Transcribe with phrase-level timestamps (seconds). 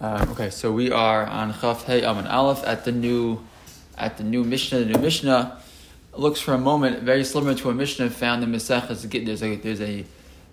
[0.00, 3.44] Uh, okay, so we are on Chaf Hey Amud Aleph at the new
[3.96, 4.78] at the new Mishnah.
[4.78, 5.60] The new Mishnah
[6.12, 9.02] looks for a moment very similar to a Mishnah found in Maseches.
[9.26, 10.04] There's a there's a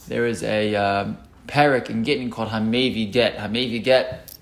[0.08, 3.38] there is a um, parak in Gittin called Hamevi Get.
[3.38, 4.36] Hamevi Get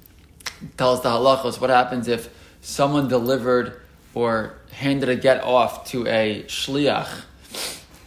[0.77, 2.29] tells the halachos what happens if
[2.61, 3.81] someone delivered
[4.13, 7.23] or handed a get off to a shliach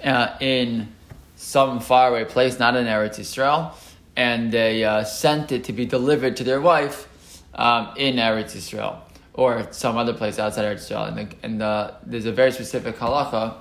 [0.03, 0.91] uh, in
[1.37, 3.75] some faraway place, not in Eretz Yisrael
[4.17, 7.09] and they uh, sent it to be delivered to their wife
[7.55, 9.01] um, in Eretz Yisrael
[9.34, 11.09] or some other place outside Eretz Yisrael.
[11.09, 13.55] And, the, and the, there's a very specific halacha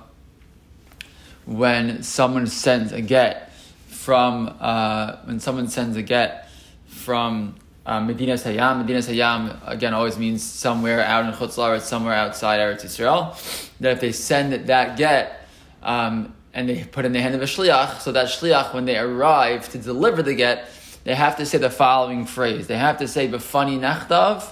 [1.44, 3.52] when someone sends a get
[3.86, 6.48] from uh, when someone sends a get
[6.86, 8.78] from uh, Medina Sayyam.
[8.78, 13.34] Medina Sayyam again always means somewhere out in Chutz La'aretz, somewhere outside Eretz Yisrael.
[13.80, 15.48] That if they send that get
[15.82, 18.00] um, and they put in the hand of a shliach.
[18.00, 20.66] So that shliach, when they arrive to deliver the get,
[21.04, 22.66] they have to say the following phrase.
[22.66, 24.42] They have to say befani nechtav,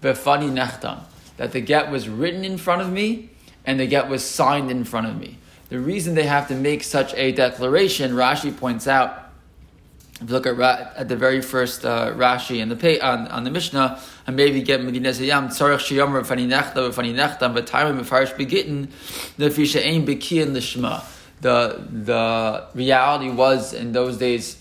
[0.00, 1.00] befani nechtam.
[1.36, 3.28] That the get was written in front of me
[3.66, 5.36] and the get was signed in front of me.
[5.68, 9.30] The reason they have to make such a declaration, Rashi points out,
[10.14, 10.58] if you look at,
[10.96, 14.82] at the very first uh, Rashi in the on, on the Mishnah, and maybe get
[14.82, 18.88] Medina Sayam Tzarech Shiyomer Fani Nechta Fani Nechtam V'Tayim V'Farish Begitten
[19.36, 21.04] the Fisha Ein Bekiyan Lishma
[21.40, 24.56] the the reality was in those days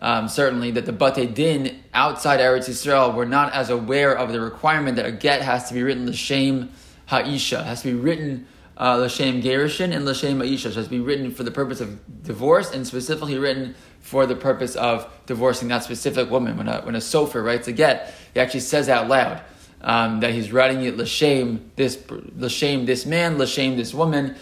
[0.00, 4.40] um, certainly that the Bate Din outside Eretz Yisrael were not as aware of the
[4.40, 6.70] requirement that a get has to be written l'shem
[7.06, 11.32] ha'isha, has to be written uh, l'shem gerushin and l'shem ha'isha, has to be written
[11.32, 16.30] for the purpose of divorce and specifically written for the purpose of divorcing that specific
[16.30, 16.56] woman.
[16.56, 19.42] When a, when a sofer writes a get, he actually says out loud
[19.80, 24.36] um, that he's writing it l'shem this l'shem this man, l'shem this woman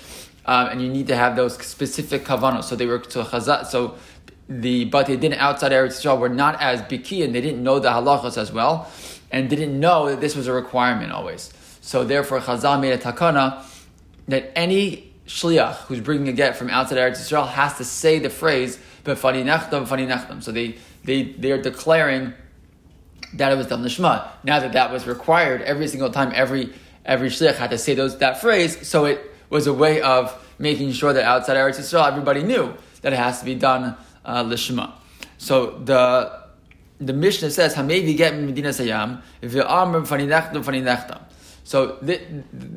[0.47, 2.65] um, and you need to have those specific kavanos.
[2.65, 3.67] So they were to chazat.
[3.67, 3.97] So
[4.49, 7.79] the but they didn't outside Eretz Yisrael were not as biki and they didn't know
[7.81, 8.91] the halachas as well,
[9.31, 11.53] and didn't know that this was a requirement always.
[11.81, 13.63] So therefore, Chazal made a takana
[14.29, 18.31] that any shliach who's bringing a get from outside Eretz Yisrael has to say the
[18.31, 22.35] phrase "befani nechtam, befani nechtam." So they they they are declaring
[23.35, 24.29] that it was done lishma.
[24.45, 26.73] Now that that was required every single time, every
[27.05, 28.87] every shliach had to say those that phrase.
[28.87, 33.13] So it was a way of making sure that outside Eretz Yisrael, everybody knew that
[33.13, 34.93] it has to be done uh, lishma.
[35.39, 36.45] So the
[36.99, 41.21] the Mishnah says, "Hamevi get Medina Sayam v'amr faninechtam faninechtam."
[41.65, 42.21] So th-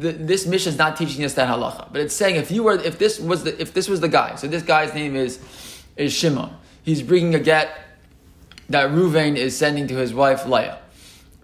[0.02, 2.74] th- this Mishnah is not teaching us that halacha, but it's saying if you were,
[2.74, 5.40] if this was the, if this was the guy, so this guy's name is
[5.96, 6.52] is Shimon.
[6.84, 7.70] He's bringing a get
[8.70, 10.80] that Ruvain is sending to his wife Leah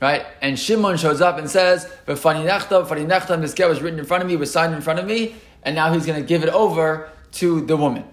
[0.01, 0.25] right?
[0.41, 4.05] And Shimon shows up and says, "V'fani nechtam, fani nechtam." This get was written in
[4.05, 6.43] front of me, was signed in front of me, and now he's going to give
[6.43, 8.03] it over to the woman.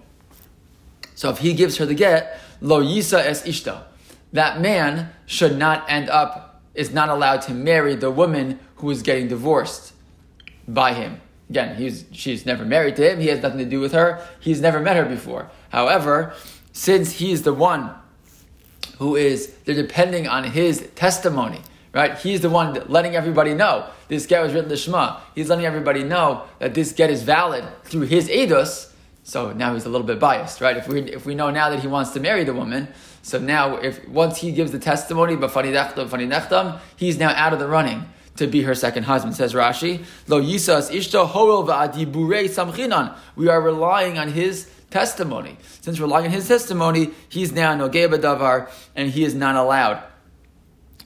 [1.15, 3.83] So if he gives her the get, lo yisa es ishta,
[4.31, 9.01] that man should not end up is not allowed to marry the woman who is
[9.01, 9.93] getting divorced
[10.67, 11.21] by him.
[11.49, 13.19] Again, he's, she's never married to him.
[13.19, 14.25] He has nothing to do with her.
[14.39, 15.51] He's never met her before.
[15.69, 16.33] However,
[16.71, 17.93] since he's the one
[18.97, 21.61] who is, they're depending on his testimony
[21.93, 22.17] right?
[22.17, 25.19] He's the one letting everybody know this get was written to Shema.
[25.35, 28.91] He's letting everybody know that this get is valid through his edus.
[29.23, 30.75] So now he's a little bit biased, right?
[30.75, 32.89] If we if we know now that he wants to marry the woman,
[33.21, 37.59] so now if once he gives the testimony, but funny nechtam, he's now out of
[37.59, 38.03] the running
[38.35, 39.35] to be her second husband.
[39.35, 43.15] Says Rashi, Lo yisas ishto samchinan.
[43.37, 45.57] We are relying on his testimony.
[45.81, 50.03] Since we're relying on his testimony, he's now no davar, and he is not allowed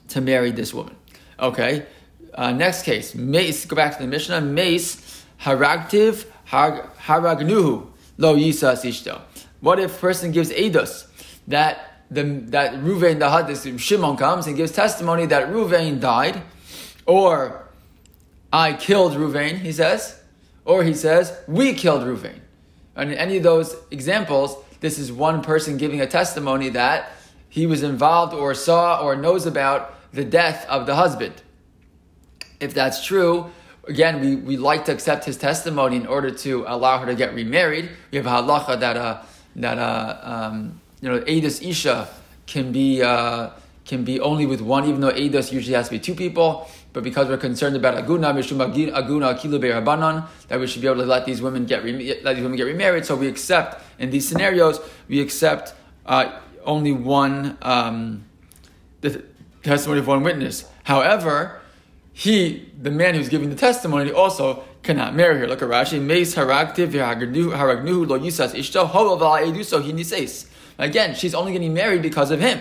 [0.08, 0.96] to marry this woman.
[1.38, 1.86] Okay.
[2.34, 3.64] Uh, next case, mace.
[3.64, 4.40] Go back to the Mishnah.
[4.40, 7.86] Mace haragtiv haragnuhu
[8.16, 9.20] lo yisas ishto.
[9.60, 11.06] What if person gives edus
[11.48, 16.42] that the that Ruvain the Hadis Shimon comes and gives testimony that Ruvain died,
[17.06, 17.68] or
[18.52, 20.20] I killed Ruvain, he says,
[20.64, 22.40] or he says we killed Ruvain.
[22.96, 27.10] And in any of those examples, this is one person giving a testimony that
[27.48, 31.42] he was involved or saw or knows about the death of the husband.
[32.60, 33.50] If that's true,
[33.86, 37.34] again, we, we like to accept his testimony in order to allow her to get
[37.34, 37.90] remarried.
[38.10, 39.22] We have a halacha that, uh,
[39.56, 42.08] that uh, um, you know, Edus Isha
[42.46, 43.50] can be, uh,
[43.84, 46.68] can be only with one, even though Edus usually has to be two people.
[46.92, 51.02] But because we're concerned about aguna, mishum aguna akilu be'rabanan, that we should be able
[51.02, 53.04] to let these women get let these women get remarried.
[53.04, 55.74] So we accept in these scenarios, we accept
[56.06, 57.58] uh, only one.
[57.62, 58.24] Um,
[59.68, 60.64] testimony of one witness.
[60.84, 61.60] However,
[62.12, 65.46] he, the man who's giving the testimony, also cannot marry her.
[65.46, 66.00] Look at Rashi.
[70.78, 72.60] Again, she's only getting married because of him.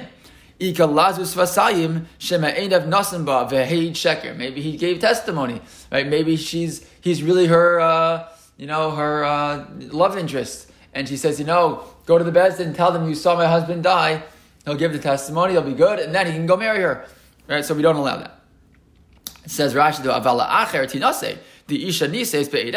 [0.59, 0.74] Maybe
[4.62, 5.62] he gave testimony,
[5.92, 6.07] right?
[6.07, 8.27] Maybe she's he's really her, uh,
[8.57, 12.59] you know, her uh, love interest, and she says, you know, go to the bed
[12.59, 14.24] and tell them you saw my husband die.
[14.68, 15.54] He'll give the testimony.
[15.54, 17.06] He'll be good, and then he can go marry her,
[17.48, 17.64] right?
[17.64, 18.42] So we don't allow that.
[19.46, 21.38] It says Rashi avala acher tinase
[21.68, 22.75] the isha nises be'ed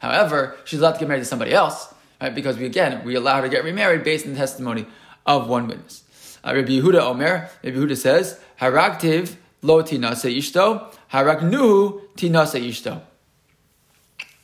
[0.00, 2.32] However, she's allowed to get married to somebody else, right?
[2.32, 4.86] Because we again we allow her to get remarried based on the testimony
[5.26, 6.04] of one witness.
[6.44, 13.00] Uh, Rabbi Yehuda Omer, Rabbi Yehuda says, Haragtiv lo tinase ishto, haragnuhu tinase ishto.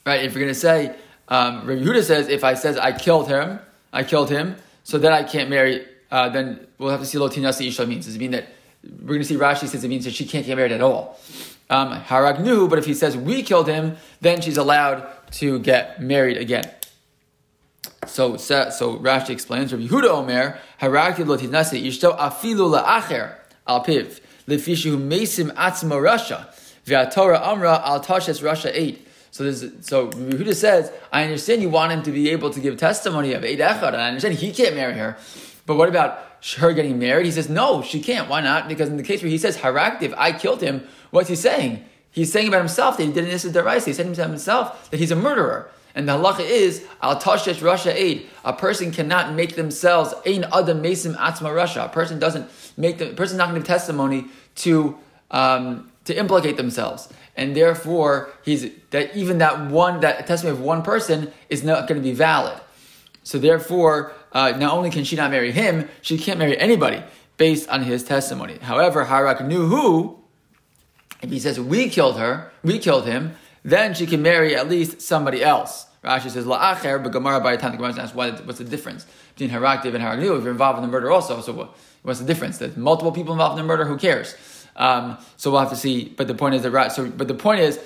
[0.04, 0.96] Right, if you're going to say,
[1.28, 3.60] um, Rabbi Yehuda says, if I says I killed him,
[3.92, 7.28] I killed him, so then I can't marry, uh, then we'll have to see lo
[7.28, 8.06] tinase ishto means.
[8.06, 8.46] Does it mean that,
[8.82, 11.18] we're going to see Rashi says it means that she can't get married at all.
[11.70, 16.38] Um, haragnuhu, but if he says we killed him, then she's allowed to get married
[16.38, 16.64] again.
[18.06, 18.68] So, so
[18.98, 23.34] Rashi explains, Rabbi Yehuda Omer, Harakti lo tinase ishto afilu la'acher
[23.66, 26.46] al piv, lefishu mesim atzma rasha,
[26.86, 29.06] v'atorah amra al tashes rasha eight.
[29.30, 32.78] So, this, so Yehuda says, I understand you want him to be able to give
[32.78, 35.18] testimony of eid echad, and I understand he can't marry her,
[35.68, 36.18] but what about
[36.56, 37.26] her getting married?
[37.26, 38.28] He says, no, she can't.
[38.28, 38.68] Why not?
[38.68, 41.84] Because in the case where he says, Haraktiv, I killed him, what's he saying?
[42.10, 43.84] He's saying about himself that he did an Issa Daraisa.
[43.84, 45.70] He said himself that he's a murderer.
[45.94, 48.26] And the halacha is al tashesh rasha aid.
[48.46, 51.84] A person cannot make themselves ein adam mesim atzma rasha.
[51.84, 54.26] A person doesn't make the person's not going to give testimony
[54.56, 54.96] to
[55.30, 60.82] um, to implicate themselves, and therefore he's that even that one that testimony of one
[60.82, 62.58] person is not going to be valid.
[63.28, 67.02] So therefore, uh, not only can she not marry him, she can't marry anybody
[67.36, 68.56] based on his testimony.
[68.56, 70.24] However, Harak knew who.
[71.20, 75.02] If he says we killed her, we killed him, then she can marry at least
[75.02, 75.84] somebody else.
[76.02, 79.04] Rashi says la'acher, but Gemara by the time the Gemara asks what's the difference
[79.36, 80.38] between haraktiv and haragnu?
[80.38, 82.56] If you're involved in the murder also, so what, what's the difference?
[82.56, 83.84] There's multiple people involved in the murder.
[83.84, 84.36] Who cares?
[84.78, 86.08] Um, so we'll have to see.
[86.16, 87.78] But the point is that so but the point is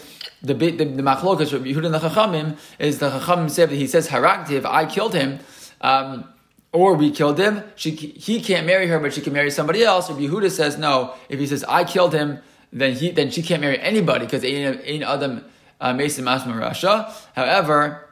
[0.43, 3.77] the the, the, the machlokas Rabbi Yehuda and the Chachamim is the Chachamim said that
[3.77, 5.41] he says haraktiv, I killed him.
[5.81, 6.29] Um,
[6.73, 7.63] or we killed him.
[7.77, 10.09] She, he can't marry her, but she can marry somebody else.
[10.09, 11.15] Rabbi Yehuda says no.
[11.29, 12.39] If he says I killed him,
[12.73, 15.45] then he then she can't marry anybody because ain't adam
[15.81, 17.13] uh, Mason Masma Rasha.
[17.35, 18.09] However,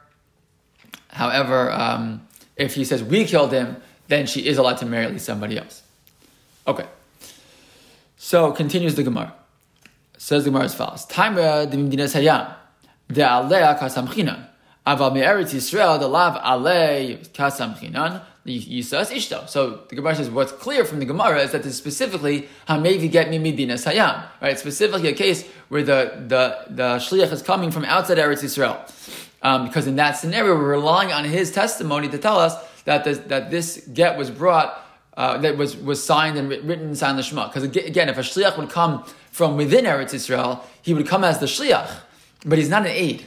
[1.07, 5.11] however, um, if he says we killed him, then she is allowed to marry at
[5.11, 5.81] least somebody else.
[6.67, 6.85] Okay.
[8.23, 9.33] So continues the Gemara.
[10.15, 12.53] Says the Gemara as follows: Timer the Medinas Hayam,
[13.07, 14.45] the Alea Kasamchinan,
[14.85, 18.21] Aval Me'eretz Yisrael the Lav Alei Kasamchinan.
[18.45, 19.49] Yisas Ishto.
[19.49, 23.11] So the Gemara says what's clear from the Gemara is that this is specifically Hamevi
[23.11, 24.23] get me Medina Sayam.
[24.39, 24.57] Right?
[24.57, 28.77] Specifically a case where the, the, the Shliach is coming from outside Eretz Yisrael.
[29.41, 33.19] Um, because in that scenario, we're relying on his testimony to tell us that this,
[33.19, 34.79] that this get was brought,
[35.15, 37.47] uh, that was, was signed and written in sign Shema.
[37.47, 41.39] Because again, if a Shliach would come from within Eretz Yisrael, he would come as
[41.39, 41.89] the Shliach,
[42.45, 43.25] but he's not an aid.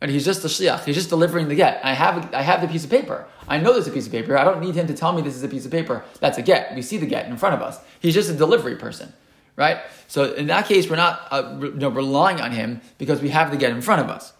[0.00, 0.84] And he's just the shliach.
[0.84, 1.80] He's just delivering the get.
[1.84, 3.26] I have, I have the piece of paper.
[3.48, 4.38] I know there's a piece of paper.
[4.38, 6.04] I don't need him to tell me this is a piece of paper.
[6.20, 6.74] That's a get.
[6.74, 7.80] We see the get in front of us.
[7.98, 9.12] He's just a delivery person,
[9.56, 9.78] right?
[10.06, 13.72] So in that case, we're not uh, relying on him because we have the get
[13.72, 14.32] in front of us.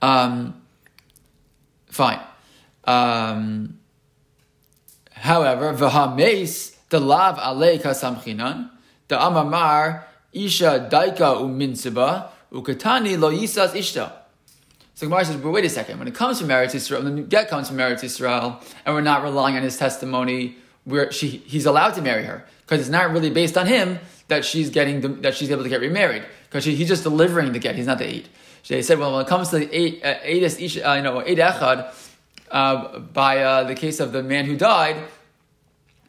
[0.00, 0.62] Um,
[1.86, 2.20] fine.
[2.84, 3.77] Um,
[5.20, 8.70] however, v'hameis the lav alei kasamchinan
[9.08, 14.12] the amamar isha daika uminsiba Ukatani lo yisas ishta.
[14.94, 15.98] So Gemara says, but wait a second.
[15.98, 19.00] When it comes to Eretz Yisrael, when the get comes from Eretz Yisrael, and we're
[19.00, 20.56] not relying on his testimony,
[21.10, 24.70] she, he's allowed to marry her because it's not really based on him that she's
[24.70, 27.76] getting the, that she's able to get remarried because he's just delivering the get.
[27.76, 28.28] He's not the eight.
[28.66, 31.38] They said, well, when it comes to the eight, uh, eight, uh, you know, eid
[31.38, 31.94] echad,
[32.50, 34.96] uh, by uh, the case of the man who died,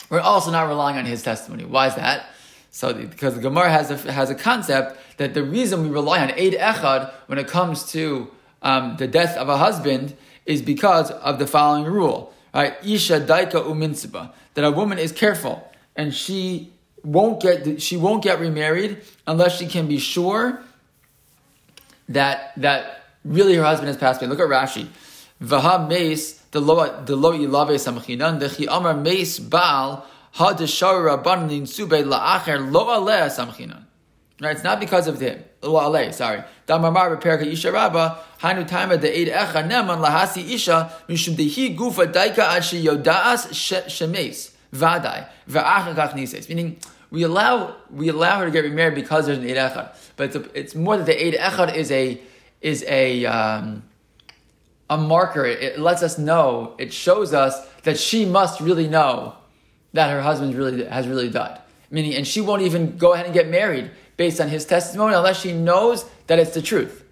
[0.09, 1.65] we're also not relying on his testimony.
[1.65, 2.27] Why is that?
[2.71, 6.31] So, because the Gemara has a, has a concept that the reason we rely on
[6.31, 8.29] Eid Echad when it comes to
[8.61, 10.15] um, the death of a husband
[10.45, 12.75] is because of the following rule, right?
[12.83, 16.71] Isha daika uminsiba, that a woman is careful and she
[17.03, 20.61] won't get she won't get remarried unless she can be sure
[22.09, 24.29] that that really her husband has passed away.
[24.29, 24.87] Look at Rashi.
[25.41, 30.05] Vaha meis the lo the lo yilave samchinan the chi amar meis baal
[30.39, 30.55] Right,
[34.51, 35.43] it's not because of him.
[35.63, 36.43] Lo sorry.
[36.67, 42.11] Damamar repair isha rabba hanu timer the eid echa neman lahasi isha mishum dehi gufa
[42.11, 43.47] daika ashi yodaas
[43.87, 46.47] shemes vadai va'achakach nises.
[46.47, 46.77] Meaning,
[47.09, 50.35] we allow we allow her to get remarried because there's an eid echad, but it's,
[50.35, 52.21] a, it's more that the eid echad is a
[52.61, 53.83] is a um,
[54.89, 55.45] a marker.
[55.45, 56.75] It, lets us know.
[56.77, 59.35] It shows us that she must really know
[59.93, 61.59] that her husband really has really died.
[61.91, 65.39] Meaning, and she won't even go ahead and get married based on his testimony unless
[65.39, 67.03] she knows that it's the truth.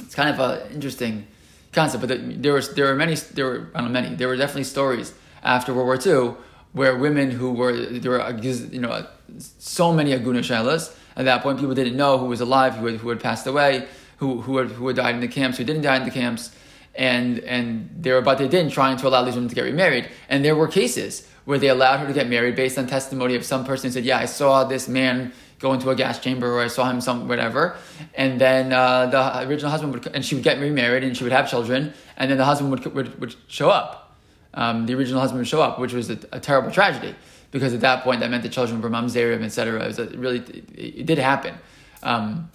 [0.00, 1.26] It's kind of an interesting
[1.72, 4.36] concept, but there was there were many there were I don't know many there were
[4.36, 5.12] definitely stories
[5.42, 6.36] after World War II
[6.72, 9.06] where women who were there were you know
[9.38, 12.96] so many aguna shailas at that point people didn't know who was alive who had,
[12.96, 13.86] who had passed away
[14.18, 16.54] who who had, who had died in the camps who didn't die in the camps
[16.96, 20.08] and and they were but they didn't trying to allow these women to get remarried.
[20.28, 23.44] And there were cases where they allowed her to get married based on testimony of
[23.44, 26.62] some person who said yeah I saw this man go into a gas chamber or
[26.62, 27.76] I saw him some whatever.
[28.14, 31.32] And then uh, the original husband would and she would get remarried and she would
[31.32, 31.92] have children.
[32.16, 34.16] And then the husband would would, would show up.
[34.52, 37.16] Um, the original husband would show up, which was a, a, terrible tragedy.
[37.50, 39.82] Because at that point that meant the children were mamzerim, etc.
[39.82, 41.54] It was a, really it, it did happen,
[42.02, 42.50] um,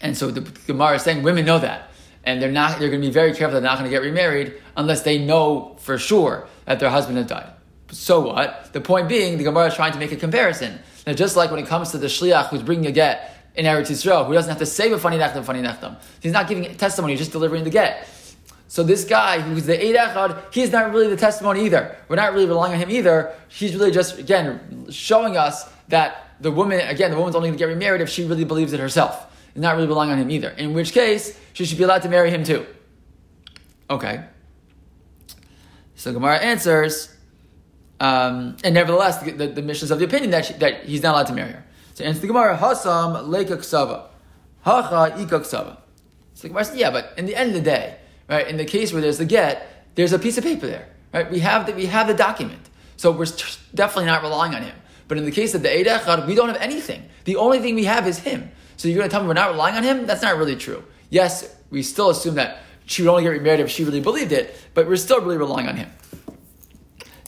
[0.00, 1.90] and so the Gemara is saying women know that,
[2.26, 3.52] and they're not they're going to be very careful.
[3.52, 7.26] They're not going to get remarried unless they know for sure that their husband has
[7.26, 7.50] died.
[7.92, 8.70] So what?
[8.72, 10.78] The point being, the Gemara is trying to make a comparison.
[11.06, 13.90] Now, just like when it comes to the shliach who's bringing a get in Eretz
[13.90, 15.96] Yisrael, who doesn't have to say b'fani nechtam, fani nechtam.
[16.20, 18.08] He's not giving testimony, he's just delivering the get.
[18.68, 21.96] So this guy who's the Eid Echad, he's not really the testimony either.
[22.08, 23.32] We're not really relying on him either.
[23.48, 27.62] He's really just, again, showing us that the woman, again, the woman's only going to
[27.62, 29.32] get remarried if she really believes it herself.
[29.56, 30.50] And not really relying on him either.
[30.50, 32.66] In which case, she should be allowed to marry him too.
[33.88, 34.22] Okay.
[35.94, 37.10] So Gemara answers,
[37.98, 41.02] um, and nevertheless, the, the, the Mishnah is of the opinion that, she, that he's
[41.02, 41.64] not allowed to marry her.
[41.94, 44.08] So answer the Gemara, Hasam Leika Ksava.
[44.60, 45.78] Hacha Ika Ksava.
[46.34, 47.96] So the Gemara says, yeah, but in the end of the day,
[48.28, 48.46] right?
[48.46, 51.30] In the case where there's the get, there's a piece of paper there, right?
[51.30, 52.60] We have the, we have the document.
[52.98, 53.24] So we're
[53.74, 54.76] definitely not relying on him.
[55.08, 57.08] But in the case of the Eidechad, we don't have anything.
[57.24, 58.50] The only thing we have is him.
[58.76, 60.06] So you're going to tell me we're not relying on him?
[60.06, 60.84] That's not really true.
[61.10, 64.56] Yes, we still assume that she would only get remarried if she really believed it,
[64.74, 65.90] but we're still really relying on him.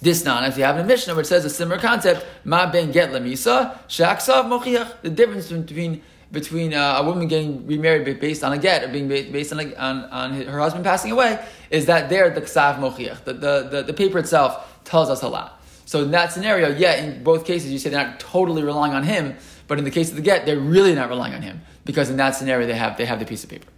[0.00, 3.11] This non, if you have a Mishnah which says a similar concept, ma ben get
[3.11, 8.59] lemisa, shaksav mochiach, the difference between between uh, a woman getting remarried based on a
[8.59, 12.28] get or being based on, a, on, on her husband passing away is that there
[12.31, 15.62] the ksav mochiach, the, the, the, the, paper itself tells us a lot.
[15.87, 19.05] So in that scenario, yeah, in both cases you say they're not totally relying on
[19.05, 19.37] him,
[19.68, 22.16] but in the case of the get, they're really not relying on him because in
[22.16, 23.68] that scenario they have they have the piece of paper,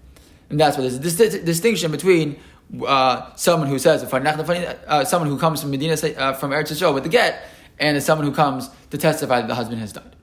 [0.48, 2.38] and that's what there's a dis- distinction between
[2.86, 7.02] uh, someone who says uh, someone who comes from Medina uh, from Eretz Yisrael with
[7.02, 7.44] the get,
[7.78, 10.16] and someone who comes to testify that the husband has died.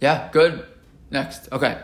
[0.00, 0.64] Yeah, good.
[1.10, 1.48] Next.
[1.52, 1.78] Okay.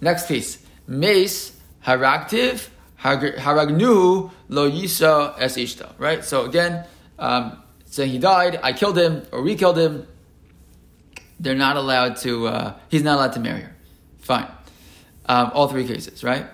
[0.00, 0.64] Next piece.
[0.86, 5.92] Mace haragtiv haragnu lo yisa es ishta.
[5.98, 6.24] Right?
[6.24, 6.86] So again,
[7.18, 10.06] um, saying he died, I killed him, or we killed him.
[11.40, 13.76] They're not allowed to, uh, he's not allowed to marry her.
[14.18, 14.46] Fine.
[15.26, 16.46] Um, all three cases, right?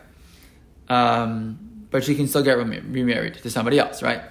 [0.89, 1.59] Um,
[1.91, 4.23] but she can still get remarried to somebody else, right?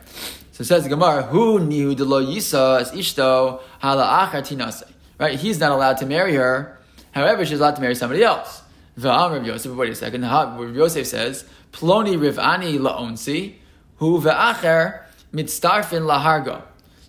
[0.53, 4.83] So says the Gemara, Who knew the lo yisa es ishto hala achar tinase.
[5.19, 5.38] Right?
[5.38, 6.79] He's not allowed to marry her.
[7.12, 8.62] However, she's allowed to marry somebody else.
[8.97, 10.21] V'am Rav Yosef, wait a second.
[10.21, 13.55] Rav Yosef says, Ploni rivani la'onsi,
[13.97, 16.62] hu ve'acher mitztarfin lahargo.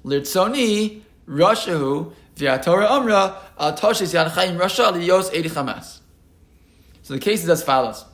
[0.04, 6.00] Lirtzoni rashahu v'atorah amra al toshis yad chayim rasha liyos edi chamas.
[7.02, 8.04] So the case is as follows.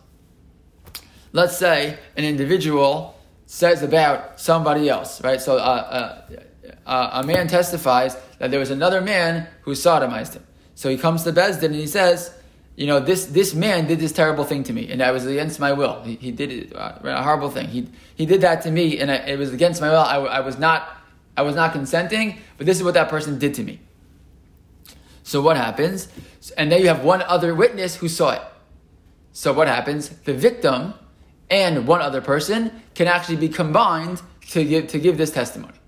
[1.33, 5.41] Let's say an individual says about somebody else, right?
[5.41, 6.43] So uh, uh,
[6.87, 10.47] uh, a man testifies that there was another man who sodomized him.
[10.75, 12.35] So he comes to Beis Din and he says,
[12.77, 15.61] you know, this, this man did this terrible thing to me, and I was against
[15.61, 16.03] my will.
[16.03, 17.69] He, he did it, uh, a horrible thing.
[17.69, 19.99] He, he did that to me, and I, it was against my will.
[19.99, 20.89] I, I, was not,
[21.37, 23.81] I was not consenting, but this is what that person did to me.
[25.33, 26.09] So what happens?
[26.59, 28.43] And then you have one other witness who saw it.
[29.33, 30.11] So what happens?
[30.11, 30.93] The victim
[31.49, 34.21] and one other person can actually be combined
[34.51, 35.79] to give, to give this testimony.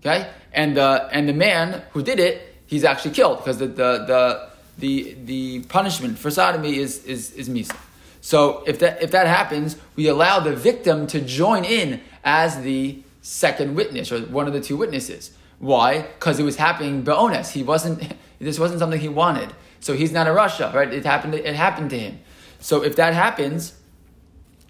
[0.00, 0.30] Okay?
[0.52, 4.50] And, uh, and the man who did it he's actually killed because the, the, the,
[4.78, 7.76] the, the punishment for sodomy is, is, is misa.
[8.20, 13.02] So if that, if that happens, we allow the victim to join in as the
[13.22, 15.32] second witness or one of the two witnesses.
[15.58, 16.02] Why?
[16.02, 17.50] Because it was happening be'ones.
[17.50, 19.52] He wasn't, this wasn't something he wanted.
[19.80, 20.92] So he's not a rasha, right?
[20.92, 22.20] It happened, it happened to him.
[22.58, 23.74] So if that happens,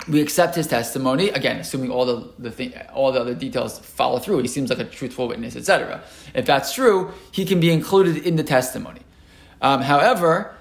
[0.08, 4.18] we accept his testimony again, assuming all the, the thing, all the other details follow
[4.18, 4.38] through.
[4.38, 6.02] He seems like a truthful witness, etc.
[6.34, 9.02] If that's true, he can be included in the testimony.
[9.60, 10.54] Um, however,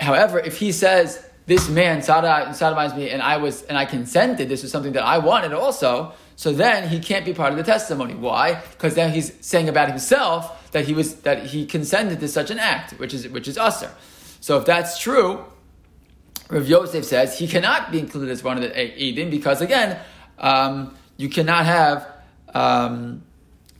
[0.00, 4.62] however, if he says this man sodomized me and I was and I consented, this
[4.62, 6.12] was something that I wanted also.
[6.36, 8.14] So then he can't be part of the testimony.
[8.14, 8.60] Why?
[8.72, 12.58] Because then he's saying about himself that he was that he consented to such an
[12.58, 13.90] act, which is which is usher.
[14.40, 15.44] So if that's true,
[16.50, 19.98] Rav Yosef says he cannot be included as one of the Eidim because again,
[20.38, 22.06] um, you cannot have
[22.54, 23.22] um,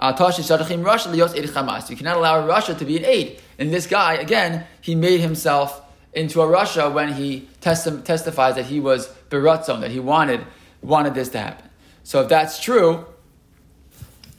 [0.00, 3.40] You cannot allow rasha to be an aid.
[3.58, 8.66] And this guy, again, he made himself into a rasha when he testi- testifies that
[8.66, 10.44] he was beratzon, that he wanted
[10.80, 11.68] wanted this to happen.
[12.04, 13.04] So if that's true,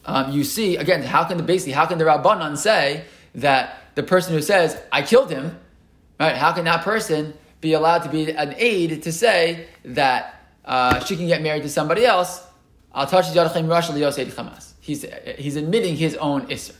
[0.10, 4.04] um, you see again how can the basically how can the rabbanon say that the
[4.04, 5.58] person who says I killed him,
[6.20, 6.36] right?
[6.36, 11.16] How can that person be allowed to be an aid to say that uh, she
[11.16, 12.44] can get married to somebody else?
[14.82, 15.06] He's
[15.38, 16.75] he's admitting his own isser.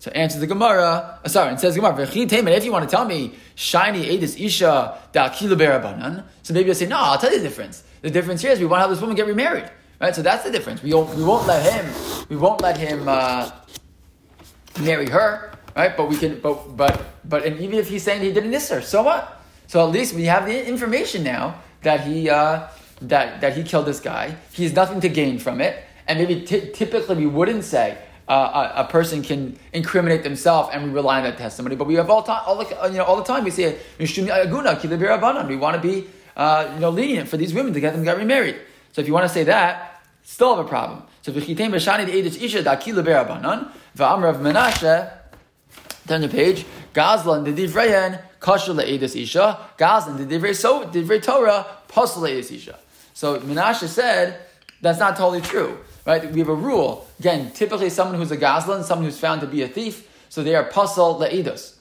[0.00, 1.20] So answers the Gemara.
[1.24, 2.00] Uh, sorry, and says Gemara.
[2.02, 6.96] If you want to tell me shiny edis isha da so maybe you'll say no.
[6.96, 7.84] I'll tell you the difference.
[8.00, 10.14] The difference here is we want to have this woman get remarried, right?
[10.14, 10.82] So that's the difference.
[10.82, 13.50] We won't, we won't let him we won't let him uh,
[14.80, 15.96] marry her, right?
[15.96, 18.80] But we can but but but and even if he's saying he did an her,
[18.80, 19.42] so what?
[19.66, 22.68] So at least we have the information now that he uh,
[23.02, 24.36] that that he killed this guy.
[24.52, 28.72] He has nothing to gain from it, and maybe t- typically we wouldn't say uh,
[28.76, 31.74] a, a, person can incriminate themselves and we rely on that testimony.
[31.74, 34.06] But we have all time, all the, you know, all the time we say, we
[35.56, 38.54] want to be, uh, you know, lenient for these women to get them get remarried.
[38.92, 39.89] So if you want to say that,
[40.30, 41.02] still have a problem.
[41.22, 45.12] So v'chitem b'shani the isha dakila berabanan v'amrav menashe.
[46.06, 46.64] Turn the page.
[46.94, 49.58] Gazlan the divreyen kasher le'edus isha.
[49.76, 52.78] Gazlan the divrei so divrei Torah pasal le'edus isha.
[53.12, 54.40] So Menashe said
[54.80, 55.78] that's not totally true.
[56.06, 56.30] Right?
[56.32, 57.06] We have a rule.
[57.18, 60.54] Again, typically someone who's a gazlan, someone who's found to be a thief, so they
[60.54, 61.74] are pasal le'idos.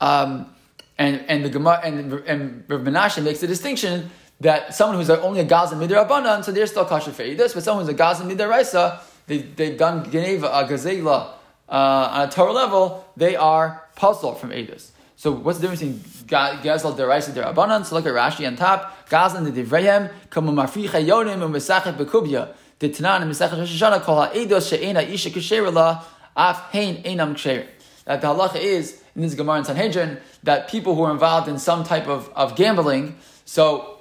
[0.00, 0.52] Um,
[0.98, 5.40] and and the Gemara and and Rav Menashe makes a distinction that someone who's only
[5.40, 9.00] a gazlan midrabanan, so they're still kosher for edus, but someone who's a gazlan midaraisa,
[9.26, 11.32] they they've done geneva a gazela
[11.68, 14.90] uh, on a Torah level, they are puzzled from edus.
[15.16, 17.84] So what's the difference between Gezel deraisa derabanan?
[17.84, 19.08] So look at Rashi on top.
[19.08, 22.54] Gazlan the divrehem kamu mafricha yonim umesachet bekubya.
[22.78, 26.02] The Tanan and Mesachet Rosh Hashanah call ha'edos she'ena isha ksherila
[26.34, 27.66] af hein enam ksher.
[28.06, 31.58] That the halacha is in this Gemara in Sanhedrin that people who are involved in
[31.58, 33.99] some type of, of gambling, so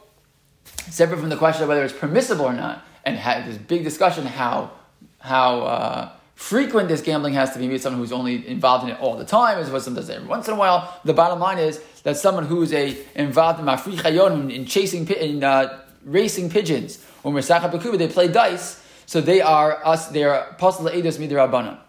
[0.92, 4.26] separate from the question of whether it's permissible or not, and had this big discussion
[4.26, 4.72] how
[5.20, 9.00] how uh, frequent this gambling has to be with someone who's only involved in it
[9.02, 11.00] all the time, as opposed to someone does it every once in a while.
[11.04, 15.44] The bottom line is that someone who's a involved in mafri chayon, in chasing, in
[15.44, 20.08] uh, racing pigeons, or bekuba, they play dice, so they are us.
[20.08, 21.80] They are apostle edus midirabana.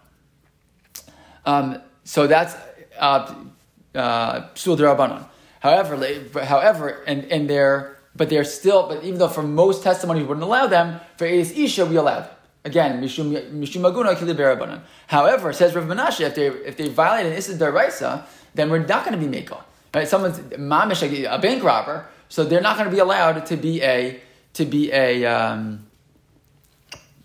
[1.45, 2.55] Um, so that's
[2.99, 3.33] uh,
[3.95, 4.47] uh,
[5.61, 8.87] However, however, and and they're but they're still.
[8.87, 12.21] But even though for most testimonies we wouldn't allow them, for edus isha we allow
[12.21, 12.29] them.
[12.63, 14.81] Again, mishum aguna kiliberabanan.
[15.07, 19.05] However, says Rav Menashe, if they if they violate an issa deraisa, then we're not
[19.05, 19.61] going to be meko.
[19.93, 20.07] Right?
[20.07, 24.21] Someone's mamish a bank robber, so they're not going to be allowed to be a
[24.53, 25.87] to be a um,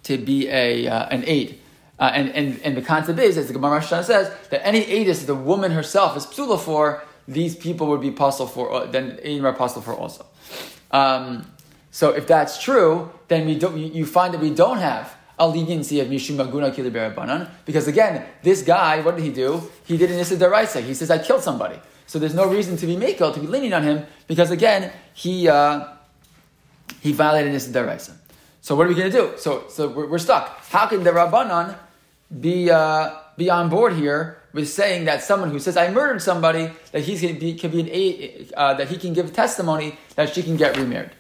[0.05, 1.61] to be a uh, an aid.
[1.99, 5.35] Uh, and, and, and the concept is, as the Gemara says, that any aidis the
[5.35, 9.49] woman herself is psula for, these people would be apostle for, uh, then aidim are
[9.49, 10.27] apostle for also.
[10.91, 11.51] Um,
[11.91, 16.01] so if that's true, then we don't, you find that we don't have a leniency
[16.01, 17.51] of Mishum Maguna Kiliberabanan.
[17.65, 19.63] Because again, this guy, what did he do?
[19.85, 20.83] He did an Issa Daraisa.
[20.83, 21.79] He says, I killed somebody.
[22.07, 25.49] So there's no reason to be Mako, to be lenient on him, because again, he,
[25.49, 25.89] uh,
[27.01, 28.13] he violated Issa Daraisa.
[28.61, 29.33] So what are we going to do?
[29.37, 30.65] So, so we're, we're, stuck.
[30.69, 31.77] How can the Rabbanan
[32.41, 36.71] be, uh, be on board here with saying that someone who says, I murdered somebody,
[36.91, 40.43] that, going to be, can be an, uh, that he can give testimony that she
[40.43, 41.13] can get remarried?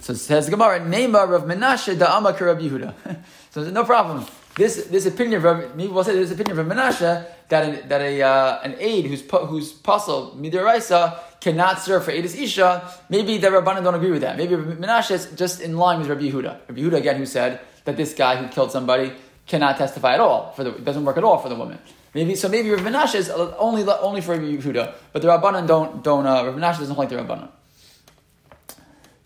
[0.00, 2.94] So it says Gemara, Neymar of Menashe da Amakar Rabbi Yehuda.
[3.50, 4.26] so no problem.
[4.56, 8.22] This this opinion of maybe we'll say this opinion of Menashe that a, that a
[8.22, 12.88] uh, an aide who's who's puzzled midiraisa cannot serve for Aedis Isha.
[13.08, 14.36] Maybe the Rabbanan don't agree with that.
[14.36, 16.68] Maybe Menashe is just in line with Rabbi Yehuda.
[16.68, 19.12] Rabbi Yehuda again, who said that this guy who killed somebody
[19.46, 21.78] cannot testify at all for the it doesn't work at all for the woman.
[22.16, 22.48] Maybe so.
[22.48, 26.24] Maybe Rabbi Menashe is only only for Yehuda, but the Rabbanan don't don't.
[26.24, 27.50] Uh, Rabbi Menashe doesn't like the Rabbanan.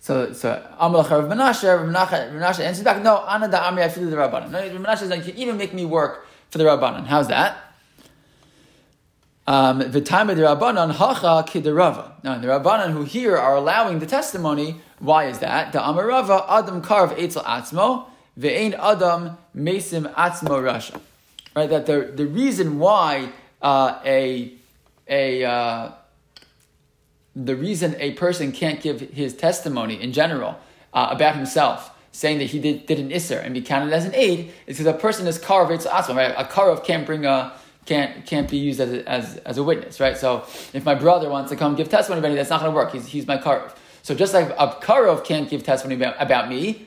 [0.00, 4.10] So, so Amalach Rav Menashe, Rav Menashe answers back, no, Ana da Amri, I feel
[4.10, 4.50] the Rabbanan.
[4.50, 7.06] No, Rav Menashe says, you can even make me work for the Rabbanan.
[7.06, 7.58] How's that?
[9.46, 12.24] Um, the time of the Rabbanan, hacha kiderava.
[12.24, 15.72] Now, the Rabbanan who here are allowing the testimony, why is that?
[15.72, 21.00] The Amarava, Adam Karv Eitzel Atzmo, Ve'ein Adam Mesim Atzmo Rasha.
[21.54, 24.52] Right, that the, the reason why uh, a,
[25.08, 25.92] a, uh,
[27.34, 30.58] the reason a person can't give his testimony in general
[30.94, 34.14] uh, about himself, saying that he did, did an isser and be counted as an
[34.14, 36.34] aid, is because a person is karv it's asma, right?
[36.36, 37.52] A karov can't bring a
[37.86, 40.16] can't can't be used as a, as, as a witness, right?
[40.16, 42.76] So if my brother wants to come give testimony about me, that's not going to
[42.76, 42.92] work.
[42.92, 43.74] He's, he's my karov.
[44.02, 46.86] So just like a karov can't give testimony about, about me,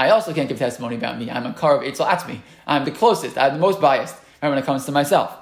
[0.00, 1.30] I also can't give testimony about me.
[1.30, 2.40] I'm a karov Eitzel Atzmi.
[2.66, 5.36] I'm the closest, I'm the most biased right, when it comes to myself.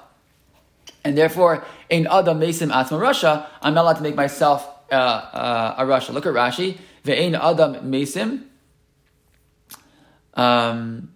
[1.05, 5.75] And therefore, in Adam Mesim Atma Rasha, I'm not allowed to make myself uh, uh,
[5.77, 6.13] a Rasha.
[6.13, 6.77] Look at Rashi.
[7.05, 8.47] Ve'ein Adam Mesim.
[10.33, 11.13] Um,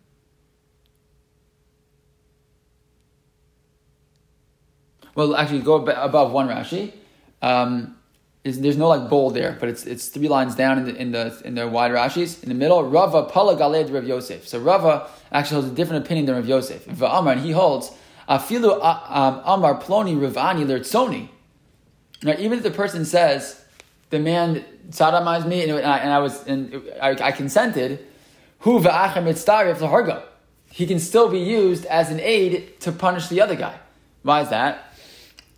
[5.15, 6.93] well, actually, go above one Rashi.
[7.41, 7.97] Um,
[8.43, 11.11] is, there's no like bold there, but it's it's three lines down in the in
[11.11, 12.43] the in the wide Rashis.
[12.43, 14.47] In the middle, Rava Pala Galed Rav Yosef.
[14.47, 16.85] So Rava actually holds a different opinion than Rav Yosef.
[16.85, 17.91] Va'amar, and he holds
[18.27, 21.29] Afilu um, Amar Ploni Ravani Lertzoni.
[22.21, 23.63] Now, even if the person says
[24.09, 28.05] the man sodomized me and, I, and I, was and I, I consented,
[28.59, 30.23] hu va'achem mitzdarif laharga.
[30.69, 33.77] He can still be used as an aid to punish the other guy.
[34.23, 34.93] Why is that?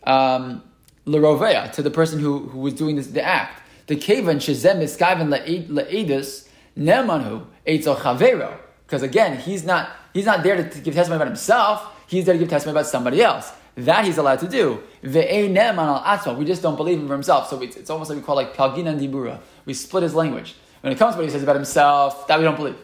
[0.03, 0.63] Um,
[1.05, 3.61] To the person who, who was doing this, the act.
[3.87, 8.57] The kavan shezem miskaven le'edus nemanu eitzel chavero.
[8.85, 11.85] Because again, he's not he's not there to give testimony about himself.
[12.07, 13.51] He's there to give testimony about somebody else.
[13.75, 14.81] That he's allowed to do.
[15.03, 17.49] We just don't believe him for himself.
[17.49, 19.39] So it's, it's almost like we call like palgina and dibura.
[19.65, 20.55] We split his language.
[20.81, 22.77] When it comes to what he says about himself, that we don't believe.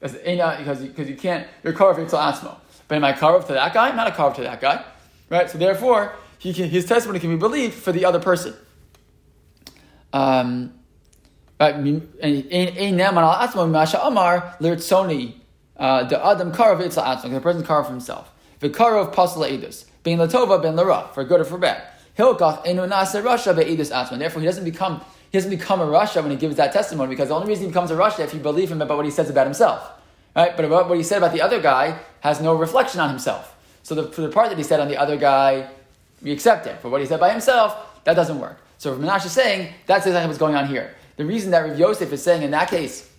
[0.00, 2.56] Because, because you can't, you're carved to atzmo.
[2.86, 3.88] But am I carved to that guy?
[3.88, 4.84] I'm not a carved to that guy.
[5.30, 5.48] Right?
[5.48, 8.54] So therefore, he can, his testimony can be believed for the other person.
[10.10, 10.72] Um,
[11.60, 11.74] right?
[11.74, 11.80] Uh,
[16.04, 18.32] the adam karav it's the person carved for himself.
[18.60, 21.82] The karov pasla edus, being latova ben lara, for good or for bad.
[22.18, 24.20] Hilkach enu nasa rasha be'edus atman.
[24.20, 27.28] Therefore, he doesn't become he doesn't become a rasha when he gives that testimony because
[27.28, 29.28] the only reason he becomes a rasha if you believe him about what he says
[29.28, 29.86] about himself,
[30.34, 30.56] right?
[30.56, 33.54] But about what he said about the other guy has no reflection on himself.
[33.82, 35.68] So the, for the part that he said on the other guy,
[36.22, 36.80] we accept it.
[36.80, 38.60] For what he said by himself, that doesn't work.
[38.78, 40.94] So Rav Menashe is saying that's exactly what's going on here.
[41.16, 43.10] The reason that Rav Yosef is saying in that case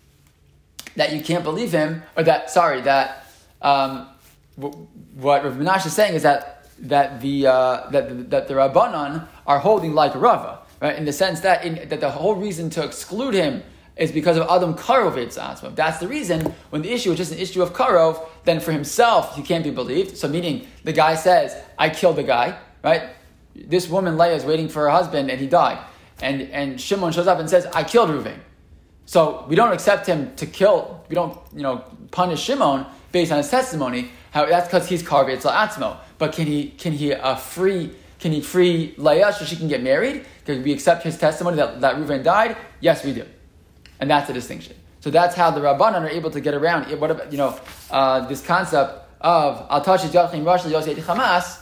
[0.96, 3.28] that you can't believe him, or that sorry, that
[3.62, 4.08] um,
[4.56, 9.60] what Rav Menashe is saying is that that the uh, that that the Rabbanon are
[9.60, 10.96] holding like Rava, right?
[10.96, 13.64] In the sense that in, that the whole reason to exclude him
[13.98, 15.76] is because of Adam Karov Atzma.
[15.76, 19.36] That's the reason when the issue is just an issue of Karov, then for himself
[19.36, 20.18] he can't be believed.
[20.18, 23.10] So meaning the guy says, I killed the guy, right?
[23.56, 25.80] This woman Leah is waiting for her husband and he died.
[26.22, 28.38] And and Shimon shows up and says, I killed Reuven.
[29.06, 33.40] So we don't accept him to kill, we don't, you know, punish Shimon based on
[33.40, 34.12] his testimony.
[34.32, 35.98] How, that's because he's Karvetz Atzmo.
[36.18, 39.82] But can he can he uh, free can he free Leah so she can get
[39.82, 40.26] married?
[40.46, 42.56] Because we accept his testimony that, that Reuven died?
[42.80, 43.26] Yes, we do.
[44.00, 44.76] And that's the distinction.
[45.00, 48.28] So that's how the Rabbanan are able to get around what about, you know, uh,
[48.28, 51.61] this concept of Al Tashit Yachim Rosh Hamas.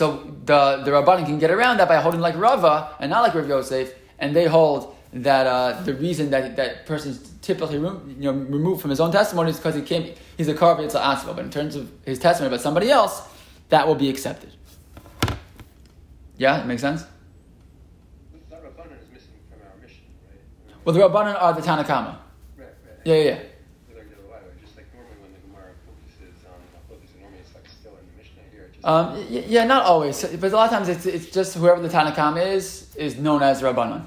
[0.00, 3.34] So the, the Rabbanan can get around that by holding like Rava and not like
[3.34, 8.32] Rav Yosef, and they hold that uh, the reason that that person's typically you know,
[8.32, 11.50] removed from his own testimony is because he came, he's a carver, it's But in
[11.50, 13.20] terms of his testimony about somebody else,
[13.68, 14.50] that will be accepted.
[16.38, 17.04] Yeah, it makes sense?
[20.82, 22.16] Well, the Rabbanan are the Tanakama.
[22.56, 22.72] Right, right.
[23.04, 23.38] Yeah, yeah, yeah.
[28.82, 32.42] Um, yeah, not always, but a lot of times it's, it's just whoever the Tanakam
[32.42, 34.06] is is known as Rabbanon.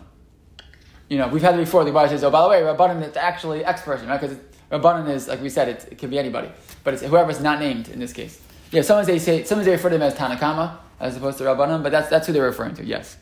[1.10, 1.84] You know, we've had it before.
[1.84, 4.38] The Gemara says, "Oh, by the way, Rabbanon is actually X person, right?" Because
[4.72, 6.50] Rabbanon is, like we said, it, it can be anybody,
[6.84, 8.42] but it's whoever's not named in this case.
[8.72, 11.84] Yeah, sometimes they say sometimes they refer to them as Tanakama as opposed to Rabbanon,
[11.84, 12.84] but that's that's who they're referring to.
[12.84, 13.18] Yes.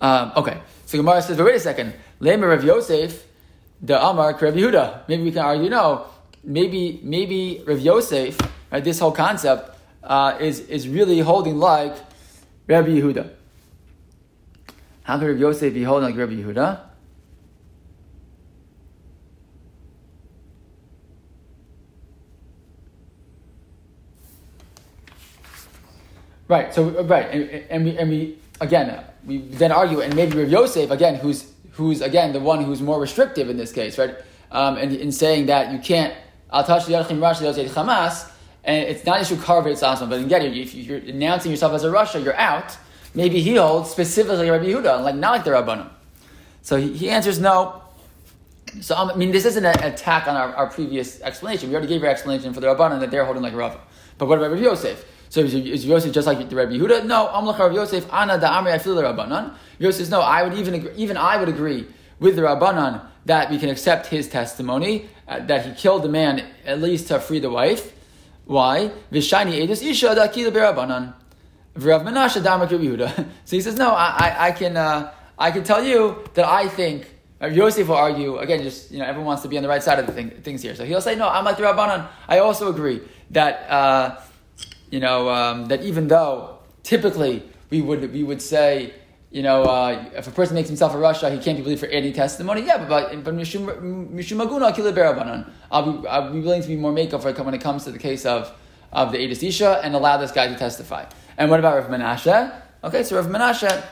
[0.00, 1.94] Um, okay, so Gemara says, but wait a second.
[2.20, 3.24] Lemer of Yosef,
[3.80, 5.06] the Amar Rav Yehuda.
[5.08, 5.70] Maybe we can argue.
[5.70, 6.06] No,
[6.42, 8.36] maybe maybe Rav Yosef
[8.70, 8.84] Right?
[8.84, 11.96] This whole concept uh, is, is really holding like
[12.66, 13.30] Rabbi Yehuda.
[15.02, 16.80] How could Rabbi Yosef be holding like Rabbi Yehuda?
[26.48, 26.72] Right.
[26.74, 30.90] So right, and, and, we and we again we then argue, and maybe Rav Yosef
[30.90, 34.16] again, who's who's again the one who's more restrictive in this case, right?
[34.50, 36.14] Um, and in saying that you can't
[36.50, 38.30] tash Hamas,
[38.68, 40.10] and it's not issue carver it's awesome.
[40.10, 42.76] But again, if you're announcing yourself as a rasha, you're out.
[43.14, 45.88] Maybe he holds specifically Rabbi Yehuda, like not like the Rabbanim.
[46.60, 47.82] So he, he, answers no.
[48.82, 51.70] So um, I mean, this isn't an attack on our, our previous explanation.
[51.70, 53.80] We already gave our explanation for the Rabbanim that they're holding like Rava.
[54.18, 55.02] But what about Rabbi Yosef?
[55.30, 57.06] So is, is Yosef just like the Rabbi Yehuda?
[57.06, 59.54] No, Amlach Rabbi Yosef, Ana da Amri, I feel the Rabbanan.
[59.78, 61.86] Yosef says, no, I would even agree, even I would agree
[62.20, 66.44] with the Rabbanan that we can accept his testimony, uh, that he killed the man
[66.66, 67.94] at least to free the wife.
[68.48, 68.90] Why?
[69.12, 71.12] Vishani edus isha dakila berabanan.
[71.76, 73.28] Rav Menashe damak Yehuda.
[73.44, 76.66] So he says, no, I, I, I can, uh, I can tell you that I
[76.66, 77.06] think
[77.42, 78.62] Yosef will argue again.
[78.62, 80.62] Just you know, everyone wants to be on the right side of the thing, things
[80.62, 80.74] here.
[80.74, 82.08] So he'll say, no, I'm like the Rabbanan.
[82.26, 84.18] I also agree that uh,
[84.90, 88.94] you know um, that even though typically we would we would say
[89.30, 91.86] you know, uh, if a person makes himself a rasha, he can't be believed for
[91.86, 92.62] any testimony.
[92.62, 95.50] Yeah, but but mishum maguna kiliberabanan.
[95.70, 98.24] I'll be I'll be willing to be more makeup when it comes to the case
[98.24, 98.52] of
[98.90, 101.04] of the Edis Isha and allow this guy to testify.
[101.36, 102.62] And what about Rav Menashe?
[102.82, 103.84] Okay, so Rav Menashe,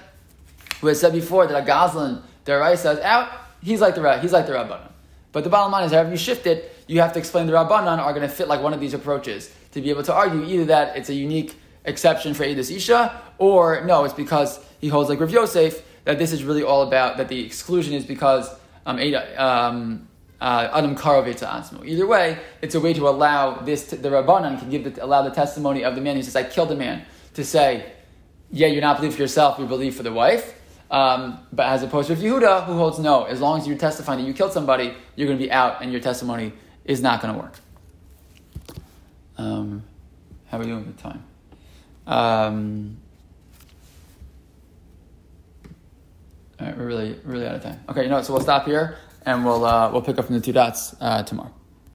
[0.81, 3.31] who has said before that a Gazlan Deraisa is out,
[3.63, 4.91] he's like the he's like the Rabbanan.
[5.33, 7.99] But the bottom line is, however you shift it, you have to explain the Rabbanan
[7.99, 10.65] are going to fit like one of these approaches to be able to argue either
[10.65, 15.21] that it's a unique exception for Edis Isha, or no, it's because he holds like
[15.21, 18.49] Rav Yosef that this is really all about that the exclusion is because
[18.85, 18.99] um,
[19.37, 20.09] um,
[20.41, 21.85] uh, Adam Karovitza Asmo.
[21.85, 25.23] Either way, it's a way to allow this, to, the Rabbanan can give the, allow
[25.23, 27.93] the testimony of the man who says, I killed a man, to say,
[28.51, 30.55] yeah, you're not believing for yourself, you believe for the wife.
[30.91, 34.27] Um, but as opposed to Yehuda, who holds no, as long as you're testifying that
[34.27, 36.53] you killed somebody, you're going to be out and your testimony
[36.85, 37.55] is not going to work.
[39.37, 39.83] Um,
[40.47, 41.25] how are we doing with time?
[42.07, 42.99] Um,
[46.61, 47.81] all right, we're really, really out of time.
[47.89, 48.25] Okay, you know what?
[48.25, 51.23] So we'll stop here and we'll uh, we'll pick up from the two dots uh,
[51.23, 51.53] tomorrow.